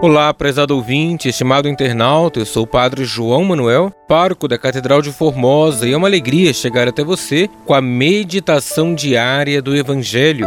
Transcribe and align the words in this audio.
Olá, 0.00 0.32
prezado 0.32 0.76
ouvinte, 0.76 1.28
estimado 1.28 1.68
internauta, 1.68 2.38
eu 2.38 2.46
sou 2.46 2.62
o 2.62 2.66
Padre 2.68 3.04
João 3.04 3.42
Manuel, 3.42 3.92
pároco 4.06 4.46
da 4.46 4.56
Catedral 4.56 5.02
de 5.02 5.10
Formosa, 5.10 5.88
e 5.88 5.92
é 5.92 5.96
uma 5.96 6.06
alegria 6.06 6.54
chegar 6.54 6.86
até 6.86 7.02
você 7.02 7.50
com 7.66 7.74
a 7.74 7.80
meditação 7.80 8.94
diária 8.94 9.60
do 9.60 9.74
Evangelho. 9.74 10.46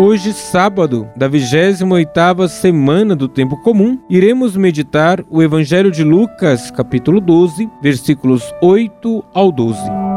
Hoje, 0.00 0.32
sábado, 0.32 1.08
da 1.14 1.30
28ª 1.30 2.48
semana 2.48 3.14
do 3.14 3.28
tempo 3.28 3.56
comum, 3.62 4.00
iremos 4.10 4.56
meditar 4.56 5.24
o 5.30 5.40
Evangelho 5.40 5.92
de 5.92 6.02
Lucas, 6.02 6.72
capítulo 6.72 7.20
12, 7.20 7.70
versículos 7.80 8.52
8 8.60 9.24
ao 9.32 9.52
12. 9.52 10.07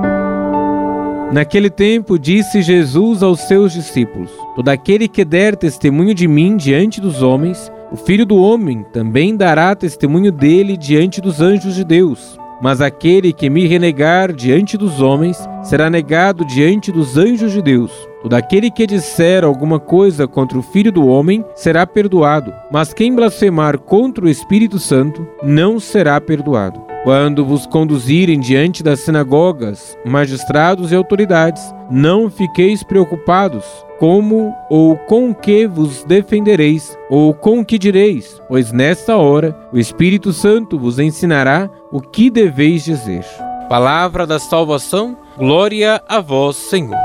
Naquele 1.31 1.69
tempo 1.69 2.19
disse 2.19 2.61
Jesus 2.61 3.23
aos 3.23 3.39
seus 3.41 3.71
discípulos: 3.71 4.29
Todo 4.53 4.67
aquele 4.67 5.07
que 5.07 5.23
der 5.23 5.55
testemunho 5.55 6.13
de 6.13 6.27
mim 6.27 6.57
diante 6.57 6.99
dos 6.99 7.23
homens, 7.23 7.71
o 7.89 7.95
Filho 7.95 8.25
do 8.25 8.35
Homem 8.35 8.85
também 8.91 9.37
dará 9.37 9.73
testemunho 9.73 10.29
dele 10.29 10.75
diante 10.75 11.21
dos 11.21 11.39
anjos 11.39 11.75
de 11.75 11.85
Deus. 11.85 12.37
Mas 12.61 12.81
aquele 12.81 13.31
que 13.31 13.49
me 13.49 13.65
renegar 13.65 14.33
diante 14.33 14.77
dos 14.77 15.01
homens 15.01 15.37
será 15.63 15.89
negado 15.89 16.45
diante 16.45 16.91
dos 16.91 17.17
anjos 17.17 17.53
de 17.53 17.61
Deus. 17.61 17.91
Todo 18.21 18.33
aquele 18.33 18.69
que 18.69 18.85
disser 18.85 19.43
alguma 19.43 19.79
coisa 19.79 20.27
contra 20.27 20.59
o 20.59 20.61
Filho 20.61 20.91
do 20.91 21.07
Homem 21.07 21.43
será 21.55 21.87
perdoado, 21.87 22.53
mas 22.71 22.93
quem 22.93 23.15
blasfemar 23.15 23.79
contra 23.79 24.25
o 24.25 24.29
Espírito 24.29 24.77
Santo 24.77 25.25
não 25.41 25.79
será 25.79 26.21
perdoado. 26.21 26.90
Quando 27.03 27.43
vos 27.43 27.65
conduzirem 27.65 28.39
diante 28.39 28.83
das 28.83 28.99
sinagogas, 28.99 29.97
magistrados 30.05 30.91
e 30.91 30.95
autoridades, 30.95 31.63
não 31.89 32.29
fiqueis 32.29 32.83
preocupados 32.83 33.65
como 33.97 34.53
ou 34.69 34.95
com 34.95 35.33
que 35.33 35.65
vos 35.65 36.03
defendereis, 36.03 36.95
ou 37.09 37.33
com 37.33 37.65
que 37.65 37.79
direis, 37.79 38.39
pois 38.47 38.71
nesta 38.71 39.17
hora 39.17 39.55
o 39.73 39.79
Espírito 39.79 40.31
Santo 40.31 40.77
vos 40.77 40.99
ensinará 40.99 41.67
o 41.91 41.99
que 41.99 42.29
deveis 42.29 42.83
dizer. 42.83 43.25
Palavra 43.67 44.27
da 44.27 44.37
salvação, 44.37 45.17
glória 45.37 46.03
a 46.07 46.19
vós, 46.19 46.55
Senhor. 46.55 46.97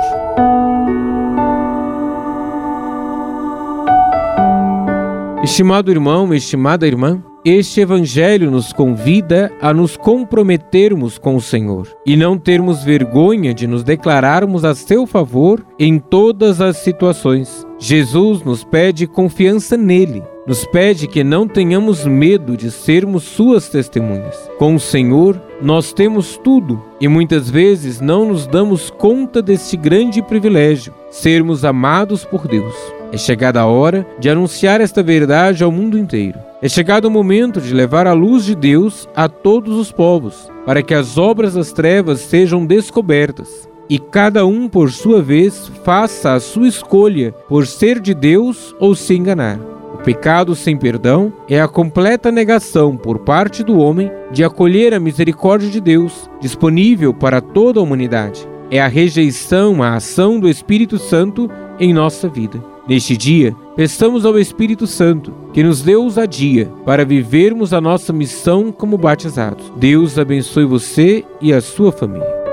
Estimado 5.43 5.91
irmão, 5.91 6.35
estimada 6.35 6.87
irmã, 6.87 7.23
este 7.49 7.81
Evangelho 7.81 8.51
nos 8.51 8.73
convida 8.73 9.53
a 9.63 9.73
nos 9.73 9.97
comprometermos 9.97 11.17
com 11.17 11.37
o 11.37 11.41
Senhor 11.41 11.89
e 12.05 12.17
não 12.17 12.37
termos 12.37 12.83
vergonha 12.83 13.55
de 13.55 13.69
nos 13.69 13.85
declararmos 13.85 14.65
a 14.65 14.75
seu 14.75 15.07
favor 15.07 15.65
em 15.79 16.01
todas 16.01 16.61
as 16.61 16.79
situações. 16.79 17.65
Jesus 17.79 18.43
nos 18.43 18.65
pede 18.65 19.07
confiança 19.07 19.77
nele, 19.77 20.25
nos 20.45 20.65
pede 20.65 21.07
que 21.07 21.23
não 21.23 21.47
tenhamos 21.47 22.05
medo 22.05 22.57
de 22.57 22.69
sermos 22.69 23.23
suas 23.23 23.69
testemunhas. 23.69 24.51
Com 24.59 24.75
o 24.75 24.81
Senhor, 24.81 25.41
nós 25.63 25.93
temos 25.93 26.37
tudo 26.43 26.83
e 27.01 27.07
muitas 27.07 27.49
vezes 27.49 28.01
não 28.01 28.27
nos 28.27 28.49
damos 28.49 28.91
conta 28.91 29.41
deste 29.41 29.77
grande 29.77 30.21
privilégio, 30.21 30.93
sermos 31.13 31.65
amados 31.65 32.25
por 32.25 32.49
Deus. 32.49 32.75
É 33.13 33.17
chegada 33.17 33.61
a 33.61 33.67
hora 33.67 34.05
de 34.19 34.29
anunciar 34.29 34.81
esta 34.81 35.01
verdade 35.01 35.63
ao 35.63 35.71
mundo 35.71 35.97
inteiro. 35.97 36.41
É 36.67 36.69
chegado 36.69 37.05
o 37.05 37.11
momento 37.13 37.61
de 37.61 37.73
levar 37.73 38.09
a 38.09 38.13
luz 38.13 38.45
de 38.45 38.53
Deus 38.53 39.09
a 39.15 39.29
todos 39.29 39.79
os 39.79 39.93
povos, 39.93 40.51
para 40.67 40.83
que 40.83 40.95
as 40.95 41.17
obras 41.17 41.55
das 41.55 41.71
trevas 41.71 42.19
sejam 42.19 42.67
descobertas 42.67 43.69
e 43.89 44.01
cada 44.01 44.45
um, 44.45 44.69
por 44.69 44.91
sua 44.91 45.23
vez, 45.23 45.71
faça 45.85 46.33
a 46.33 46.41
sua 46.41 46.67
escolha 46.67 47.31
por 47.49 47.69
ser 47.69 48.01
de 48.01 48.13
Deus 48.13 48.75
ou 48.81 48.97
se 48.97 49.15
enganar. 49.15 49.61
O 49.95 49.99
pecado 49.99 50.57
sem 50.57 50.77
perdão 50.77 51.33
é 51.49 51.61
a 51.61 51.69
completa 51.69 52.33
negação 52.33 52.97
por 52.97 53.21
parte 53.21 53.63
do 53.63 53.79
homem 53.79 54.11
de 54.33 54.43
acolher 54.43 54.93
a 54.93 54.99
misericórdia 54.99 55.71
de 55.71 55.81
Deus, 55.81 56.29
disponível 56.41 57.15
para 57.15 57.41
toda 57.41 57.79
a 57.79 57.83
humanidade. 57.85 58.45
É 58.73 58.81
a 58.81 58.89
rejeição 58.89 59.85
à 59.85 59.95
ação 59.95 60.41
do 60.41 60.49
Espírito 60.49 60.99
Santo 60.99 61.49
em 61.79 61.95
nossa 61.95 62.29
vida. 62.29 62.61
Neste 62.89 63.17
dia, 63.17 63.53
peçamos 63.75 64.25
ao 64.25 64.39
Espírito 64.39 64.87
Santo 64.87 65.35
que 65.53 65.63
nos 65.63 65.83
dê 65.83 65.97
ousadia 65.97 66.71
para 66.85 67.05
vivermos 67.05 67.73
a 67.73 67.81
nossa 67.81 68.13
missão 68.13 68.71
como 68.71 68.97
batizados. 68.97 69.73
Deus 69.77 70.19
abençoe 70.19 70.65
você 70.65 71.25
e 71.41 71.53
a 71.53 71.61
sua 71.61 71.91
família. 71.91 72.46